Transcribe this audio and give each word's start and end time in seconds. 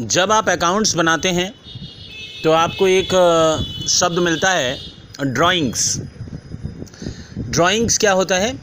जब 0.00 0.32
आप 0.32 0.48
अकाउंट्स 0.48 0.94
बनाते 0.94 1.28
हैं 1.28 1.54
तो 2.44 2.50
आपको 2.50 2.88
एक 2.88 3.08
शब्द 3.88 4.18
मिलता 4.18 4.50
है 4.50 4.78
ड्राइंग्स 5.22 6.00
ड्राइंग्स 7.38 7.98
क्या 7.98 8.12
होता 8.12 8.36
है? 8.36 8.58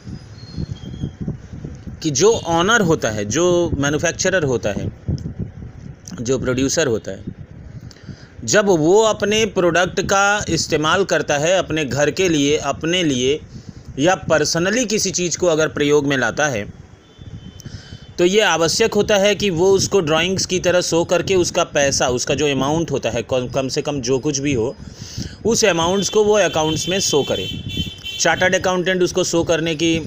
कि 2.04 2.10
जो 2.10 2.32
ऑनर 2.34 2.82
होता 2.82 3.10
है, 3.10 3.26
जो 3.26 3.72
मैन्युफैक्चरर 3.78 4.44
होता 4.44 4.70
है, 4.70 4.92
जो 6.22 6.40
प्रोड्यूसर 6.40 6.88
होता 6.88 7.12
है, 7.12 7.24
जब 8.44 8.66
वो 8.66 9.02
अपने 9.04 9.46
प्रोडक्ट 9.46 10.02
का 10.02 10.46
इस्तेमाल 10.50 11.04
करता 11.04 11.38
है, 11.38 11.58
अपने 11.58 11.86
घर 11.86 12.12
के 12.12 12.30
लिए, 12.30 12.58
अपने 12.58 13.04
लिए, 13.04 13.42
या 14.00 14.16
पर्सनली 14.16 14.86
किसी 14.86 15.12
चीज़ 15.12 15.38
को 15.38 15.48
अगर 15.48 15.68
प्रयोग 15.68 16.08
में 16.08 16.18
लाता 16.18 16.48
है 16.48 16.87
तो 18.18 18.26
ये 18.26 18.42
आवश्यक 18.42 18.94
होता 18.94 19.16
है 19.16 19.34
कि 19.36 19.50
वो 19.50 19.70
उसको 19.72 20.00
ड्राइंग्स 20.00 20.46
की 20.46 20.60
तरह 20.60 20.82
शो 20.82 21.04
करके 21.04 21.36
उसका 21.36 21.64
पैसा, 21.64 22.08
उसका 22.08 22.36
जो 22.36 22.48
अमाउंट 22.48 22.92
होता 22.92 23.10
है, 23.10 23.22
कम 23.24 23.68
से 23.68 23.82
कम 23.82 24.00
जो 24.02 24.18
कुछ 24.20 24.40
भी 24.40 24.54
हो, 24.54 24.76
उस 25.46 25.64
अमाउंट्स 25.66 26.10
को 26.10 26.24
वो 26.24 26.38
अकाउंट्स 26.40 26.88
में 26.90 27.00
शो 27.00 27.22
करे। 27.24 27.48
चार्टर्ड 28.20 28.56
अकाउंटेंट 28.56 29.04
उसको 29.04 29.24
शो 29.24 29.44
करने 29.44 29.76
की 29.76 30.00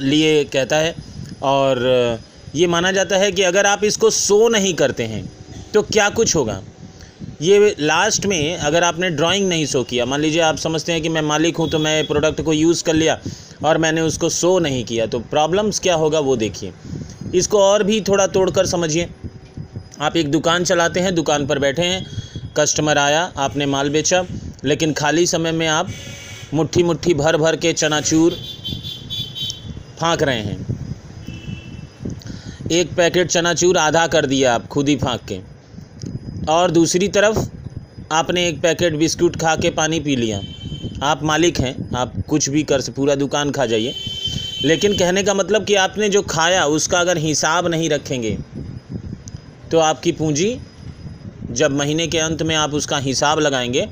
लिए 0.00 0.44
कहता 0.44 0.76
है 0.76 0.94
और 1.42 2.18
ये 2.54 2.66
माना 2.66 2.92
जाता 2.92 3.16
है 3.16 3.32
कि 3.32 3.42
अगर 3.42 3.66
आप 3.66 3.84
इसको 3.84 4.10
शो 4.10 4.48
नहीं 4.48 4.74
करते 4.74 5.04
हैं 5.04 5.24
तो 5.74 5.82
क्या 5.82 6.08
कुछ 6.10 6.34
होगा? 6.36 6.60
ये 7.42 7.74
लास्ट 7.80 8.26
में 8.26 8.56
अगर 8.56 8.84
आपने 8.84 9.08
ड्राइंग 9.10 9.48
नहीं 9.48 9.64
शो 9.66 9.82
किया, 9.82 10.04
मान 10.06 10.20
लीजिए 10.20 10.40
आप 10.40 10.56
समझते 10.56 10.92
हैं 10.92 11.00
कि 11.02 11.08
मैं 11.08 11.22
मालिक 11.22 11.56
हूँ 11.56 11.68
तो 11.70 11.78
मैं 11.78 12.06
प्रोडक्ट 12.06 12.40
को 12.40 12.52
यूज़ 12.52 12.82
कर 12.84 12.94
लिया 12.94 13.18
और 13.64 13.78
मैंने 13.78 14.00
उसको 14.00 14.28
शो 14.28 14.58
नहीं 14.58 14.84
किया 14.84 15.06
तो 15.06 15.18
प्रॉब्लम्स 15.20 15.80
क्या 15.80 15.94
होगा 15.94 16.20
वो 16.20 16.36
देखिए। 16.36 16.72
इसको 17.34 17.58
और 17.58 17.82
भी 17.82 18.00
थोड़ा 18.00 18.26
तोड़कर 18.26 18.66
समझिए। 18.66 19.08
आप 20.00 20.16
एक 20.16 20.30
दुकान 20.30 20.64
चलाते 20.64 21.00
हैं, 21.00 21.14
दुकान 21.14 21.46
पर 21.46 21.58
बैठे 21.58 21.82
हैं 21.82 22.04
कस्टमर 22.56 22.98
आया, 22.98 23.32
आपने 23.36 23.66
माल 23.66 23.90
बेचा, 23.90 24.24
लेकिन 24.64 24.92
खाली 24.92 25.26
समय 25.26 25.52
में 25.52 25.66
आप 25.66 25.88
मुट्ठी 26.54 26.82
मुट्ठी 26.82 27.14
भर 27.14 27.36
भर 27.36 27.56
के 27.56 27.72
चनाचूर 27.72 28.36
फाँक 30.00 30.22
रहे 30.22 30.40
हैं। 30.40 30.66
एक 32.72 32.94
पैकेट 32.94 33.30
चनाचूर 33.30 33.78
आधा 33.78 34.06
कर 34.06 34.26
दिया 34.26 34.54
आप, 34.54 34.66
खुद 34.66 34.88
ही 34.88 34.96
फाँक 34.96 35.24
के। 35.28 35.51
और 36.48 36.70
दूसरी 36.70 37.08
तरफ़ 37.08 37.38
आपने 38.12 38.46
एक 38.48 38.60
पैकेट 38.60 38.94
बिस्कुट 38.94 39.36
खा 39.36 39.54
के 39.56 39.70
पानी 39.70 40.00
पी 40.00 40.16
लिया। 40.16 40.40
आप 41.02 41.22
मालिक 41.22 41.58
हैं, 41.60 41.74
आप 41.96 42.14
कुछ 42.28 42.48
भी 42.48 42.62
कर 42.62 42.80
पूरा 42.90 43.14
दुकान 43.14 43.50
खा 43.50 43.66
जाइए। 43.66 43.94
लेकिन 44.64 44.96
कहने 44.98 45.22
का 45.22 45.34
मतलब 45.34 45.64
कि 45.64 45.74
आपने 45.74 46.08
जो 46.08 46.22
खाया, 46.22 46.64
उसका 46.66 46.98
अगर 47.00 47.18
हिसाब 47.18 47.66
नहीं 47.66 47.88
रखेंगे 47.90 48.36
तो 49.70 49.78
आपकी 49.78 50.12
पूंजी, 50.12 50.56
जब 51.50 51.72
महीने 51.72 52.06
के 52.06 52.18
अंत 52.18 52.42
में 52.42 52.54
आप 52.56 52.74
उसका 52.74 52.98
हिसाब 52.98 53.38
लगाएँगे 53.38 53.86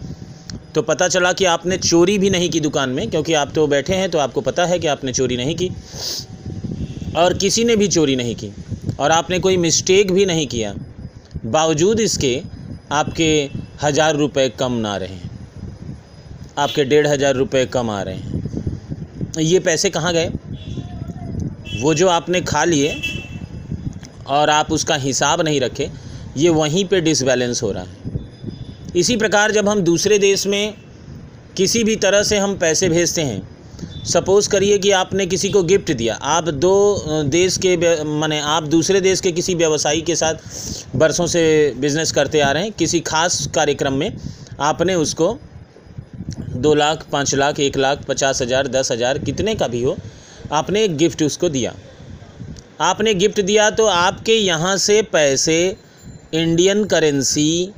तो 0.74 0.82
पता 0.82 1.08
चला 1.08 1.32
कि 1.32 1.44
आपने 1.44 1.76
चोरी 1.78 2.18
भी 2.18 2.30
नहीं 2.30 2.50
की 2.50 2.60
दुकान 2.60 2.90
में, 2.90 3.10
क्योंकि 3.10 3.32
आप 3.32 3.52
तो 3.54 3.66
बैठे 3.66 3.94
हैं 3.94 4.10
तो 4.10 4.18
आपको 4.18 4.40
पता 4.40 4.66
है 4.66 4.78
कि 4.78 4.86
आपने 4.86 5.12
चोरी 5.12 5.36
नहीं 5.36 5.54
की। 5.54 5.70
और 7.16 7.34
किसी 7.34 7.64
ने 7.64 7.76
भी 7.76 7.88
चोरी 7.88 8.16
नहीं 8.16 8.34
की, 8.34 8.52
और 9.00 9.10
आपने 9.10 9.38
कोई 9.38 9.56
मिस्टेक 9.56 10.12
भी 10.12 10.26
नहीं 10.26 10.46
किया। 10.46 10.74
बावजूद 11.44 12.00
इसके 12.00 12.42
आपके 12.92 13.50
हज़ार 13.82 14.16
रुपये 14.16 14.48
कम 14.48 14.72
ना 14.72 14.96
रहे। 14.96 15.08
हैं 15.08 15.30
आपके 16.58 16.84
डेढ़ 16.84 17.06
हज़ार 17.06 17.34
रुपये 17.34 17.64
कम 17.66 17.90
आ 17.90 18.00
रहे 18.02 18.14
हैं। 18.14 19.40
ये 19.40 19.60
पैसे 19.60 19.90
कहाँ 19.90 20.12
गए? 20.12 20.28
वो 21.82 21.94
जो 21.94 22.08
आपने 22.08 22.40
खा 22.40 22.64
लिए 22.64 22.94
और 24.28 24.50
आप 24.50 24.72
उसका 24.72 24.94
हिसाब 24.96 25.40
नहीं 25.40 25.60
रखे, 25.60 25.90
ये 26.36 26.48
वहीं 26.50 26.84
पे 26.84 27.00
डिसबैलेंस 27.00 27.62
हो 27.62 27.70
रहा 27.72 27.82
है। 27.82 27.98
इसी 28.96 29.16
प्रकार 29.16 29.50
जब 29.50 29.68
हम 29.68 29.80
दूसरे 29.80 30.18
देश 30.18 30.46
में 30.46 30.74
किसी 31.56 31.84
भी 31.84 31.96
तरह 31.96 32.22
से 32.22 32.38
हम 32.38 32.56
पैसे 32.58 32.88
भेजते 32.88 33.22
हैं 33.22 33.40
सपोज़ 34.04 34.48
करिए 34.48 34.78
कि 34.78 34.90
आपने 34.92 35.26
किसी 35.26 35.48
को 35.50 35.62
गिफ्ट 35.62 35.90
दिया। 35.92 36.14
आप 36.14 36.48
दो 36.56 37.22
देश 37.24 37.56
के 37.58 37.76
माने 38.04 38.38
आप 38.40 38.62
दूसरे 38.64 39.00
देश 39.00 39.20
के 39.20 39.32
किसी 39.32 39.54
व्यवसायी 39.54 40.00
के 40.02 40.16
साथ 40.16 40.96
बरसों 40.96 41.26
से 41.26 41.42
बिज़नेस 41.76 42.12
करते 42.12 42.40
आ 42.40 42.50
रहे 42.52 42.62
हैं, 42.62 42.72
किसी 42.72 43.00
खास 43.02 43.46
कार्यक्रम 43.54 43.92
में 43.92 44.16
आपने 44.60 44.94
उसको 44.94 45.36
दो 46.32 46.74
लाख, 46.74 47.06
पाँच 47.12 47.34
लाख, 47.34 47.60
एक 47.60 47.76
लाख, 47.76 48.04
पचास 48.08 48.42
हज़ार, 48.42 48.68
दस 48.68 48.92
हज़ार, 48.92 49.18
कितने 49.20 49.54
का 49.54 49.68
भी 49.68 49.82
हो, 49.82 49.96
आपने 50.52 50.84
एक 50.84 50.96
गिफ्ट 50.96 51.22
उसको 51.22 51.48
दिया। 51.48 51.74
आपने 52.80 53.14
गिफ्ट 53.14 53.40
दिया 53.42 53.70
तो 53.70 53.86
आपके 53.86 54.32
यहाँ 54.32 54.76
से 54.78 55.00
पैसे 55.12 55.76
इंडियन 56.34 56.84
करेंसी 56.84 57.72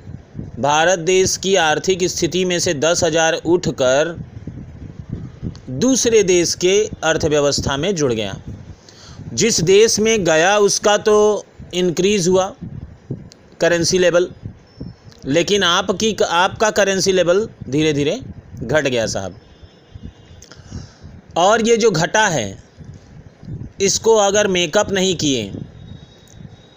भारत 0.59 0.99
देश 1.01 1.37
की 1.37 1.55
आर्थिक 1.59 2.05
स्थिति 2.09 2.45
में 2.45 2.59
से 2.59 2.75
दस 2.77 3.05
हज़ार 3.05 3.35
उठ 3.35 3.69
कर 3.73 4.19
दूसरे 5.73 6.23
देश 6.23 6.55
के 6.55 6.73
अर्थव्यवस्था 7.05 7.77
में 7.77 7.95
जुड़ 7.95 8.13
गया। 8.13 8.37
जिस 9.33 9.61
देश 9.61 9.99
में 9.99 10.25
गया, 10.25 10.57
उसका 10.59 10.97
तो 10.99 11.45
इंक्रीज़ 11.75 12.29
हुआ 12.31 12.55
करेंसी 13.61 13.99
लेवल 13.99 14.29
लेकिन 15.27 15.63
आपकी, 15.63 16.17
आपका 16.23 16.71
करेंसी 16.71 17.13
लेवल 17.13 17.49
धीरे 17.69 17.93
धीरे 17.93 18.21
घट 18.59 18.85
गया 18.85 19.07
साहब। 19.07 19.39
और 21.37 21.69
ये 21.69 21.77
जो 21.77 21.91
घटा 21.91 22.27
है, 22.27 22.63
इसको 23.81 24.17
अगर 24.17 24.47
मेकअप 24.49 24.91
नहीं 24.91 25.17
किए 25.17 25.51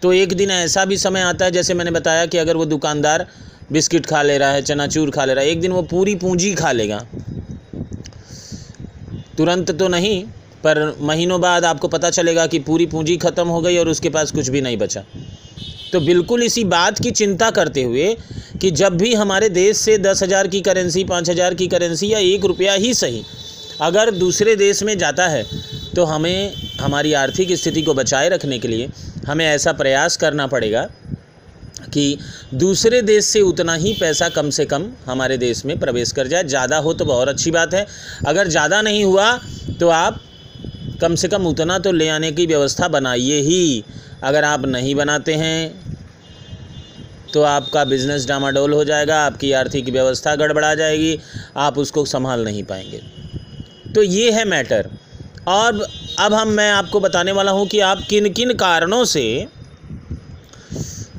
तो 0.01 0.13
एक 0.13 0.33
दिन 0.33 0.51
ऐसा 0.51 0.85
भी 0.85 0.97
समय 0.97 1.21
आता 1.21 1.45
है, 1.45 1.51
जैसे 1.51 1.73
मैंने 1.73 1.91
बताया 1.91 2.25
कि 2.25 2.37
अगर 2.37 2.57
वो 2.57 2.65
दुकानदार 2.65 3.27
बिस्किट 3.71 4.05
खा 4.05 4.21
ले 4.21 4.37
रहा 4.37 4.51
है, 4.51 4.61
चनाचूर 4.61 5.11
खा 5.11 5.25
ले 5.25 5.33
रहा 5.33 5.43
है, 5.43 5.49
एक 5.49 5.61
दिन 5.61 5.71
वो 5.71 5.81
पूरी 5.81 6.15
पूंजी 6.15 6.53
खा 6.55 6.71
लेगा। 6.71 7.05
तुरंत 9.37 9.71
तो 9.71 9.87
नहीं, 9.87 10.23
पर 10.63 10.97
महीनों 11.01 11.39
बाद 11.41 11.65
आपको 11.65 11.87
पता 11.87 12.09
चलेगा 12.11 12.45
कि 12.47 12.59
पूरी 12.61 12.85
पूंजी 12.87 13.17
ख़त्म 13.17 13.47
हो 13.47 13.61
गई 13.61 13.77
और 13.77 13.89
उसके 13.89 14.09
पास 14.09 14.31
कुछ 14.31 14.49
भी 14.49 14.61
नहीं 14.61 14.77
बचा। 14.77 15.03
तो 15.91 15.99
बिल्कुल 16.01 16.43
इसी 16.43 16.63
बात 16.65 16.99
की 16.99 17.11
चिंता 17.13 17.49
करते 17.51 17.83
हुए 17.83 18.15
कि 18.61 18.71
जब 18.73 18.97
भी 18.97 19.13
हमारे 19.15 19.49
देश 19.51 19.77
से 19.77 19.97
दस 19.99 20.23
हज़ार 20.23 20.47
की 20.47 20.61
करेंसी, 20.61 21.03
पाँच 21.03 21.29
हज़ार 21.29 21.53
की 21.53 21.67
करेंसी 21.67 22.11
या 22.13 22.19
एक 22.19 22.45
रुपया 22.45 22.73
ही 22.73 22.93
सही, 22.93 23.23
अगर 23.81 24.11
दूसरे 24.13 24.55
देश 24.55 24.83
में 24.83 24.97
जाता 24.97 25.27
है 25.27 25.45
तो 25.95 26.03
हमें 26.05 26.53
हमारी 26.79 27.13
आर्थिक 27.15 27.51
स्थिति 27.53 27.81
को 27.81 27.93
बचाए 27.93 28.29
रखने 28.29 28.59
के 28.59 28.67
लिए 28.67 28.89
हमें 29.27 29.45
ऐसा 29.45 29.71
प्रयास 29.73 30.17
करना 30.17 30.47
पड़ेगा 30.47 30.87
कि 31.95 32.17
दूसरे 32.55 33.01
देश 33.03 33.25
से 33.25 33.41
उतना 33.43 33.73
ही 33.75 33.93
पैसा 33.99 34.29
कम 34.31 34.49
से 34.51 34.65
कम 34.67 34.85
हमारे 35.05 35.37
देश 35.39 35.63
में 35.65 35.77
प्रवेश 35.79 36.11
कर 36.11 36.27
जाए। 36.27 36.43
ज़्यादा 36.45 36.77
हो 36.79 36.93
तो 36.93 37.05
बहुत 37.05 37.27
अच्छी 37.27 37.51
बात 37.51 37.73
है। 37.73 37.85
अगर 38.27 38.47
ज़्यादा 38.49 38.81
नहीं 38.81 39.03
हुआ 39.03 39.31
तो 39.79 39.89
आप 39.91 40.19
कम 41.01 41.15
से 41.15 41.27
कम 41.27 41.45
उतना 41.45 41.77
तो 41.79 41.91
ले 41.93 42.07
आने 42.09 42.31
की 42.31 42.45
व्यवस्था 42.45 42.87
बनाइए 42.89 43.39
ही। 43.41 43.83
अगर 44.23 44.43
आप 44.43 44.65
नहीं 44.67 44.95
बनाते 44.95 45.33
हैं 45.35 45.83
तो 47.33 47.41
आपका 47.43 47.83
बिज़नेस 47.85 48.27
डामाडोल 48.27 48.73
हो 48.73 48.83
जाएगा, 48.85 49.15
आपकी 49.21 49.51
आर्थिक 49.53 49.89
व्यवस्था 49.89 50.35
गड़बड़ा 50.35 50.73
जाएगी, 50.75 51.17
आप 51.57 51.77
उसको 51.77 52.03
संभाल 52.05 52.43
नहीं 52.43 52.63
पाएँगे। 52.63 53.01
तो 53.93 54.03
ये 54.03 54.31
है 54.31 54.45
मैटर। 54.45 54.89
और 55.47 55.85
अब 56.19 56.33
हम, 56.33 56.47
मैं 56.49 56.71
आपको 56.71 56.99
बताने 56.99 57.31
वाला 57.31 57.51
हूँ 57.51 57.67
कि 57.67 57.79
आप 57.81 58.05
किन 58.09 58.31
किन 58.33 58.53
कारणों 58.55 59.03
से 59.05 59.25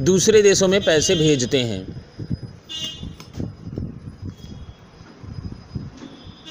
दूसरे 0.01 0.43
देशों 0.43 0.69
में 0.69 0.85
पैसे 0.85 1.15
भेजते 1.15 1.59
हैं। 1.59 2.06